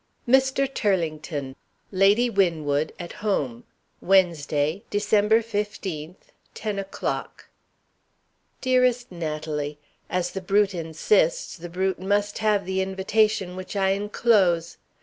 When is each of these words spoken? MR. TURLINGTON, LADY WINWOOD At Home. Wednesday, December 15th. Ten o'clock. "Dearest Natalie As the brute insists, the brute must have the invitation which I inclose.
MR. 0.27 0.67
TURLINGTON, 0.73 1.55
LADY 1.91 2.27
WINWOOD 2.31 2.91
At 2.99 3.11
Home. 3.27 3.65
Wednesday, 4.01 4.81
December 4.89 5.43
15th. 5.43 6.15
Ten 6.55 6.79
o'clock. 6.79 7.49
"Dearest 8.61 9.11
Natalie 9.11 9.77
As 10.09 10.31
the 10.31 10.41
brute 10.41 10.73
insists, 10.73 11.55
the 11.55 11.69
brute 11.69 11.99
must 11.99 12.39
have 12.39 12.65
the 12.65 12.81
invitation 12.81 13.55
which 13.55 13.75
I 13.75 13.89
inclose. 13.91 14.77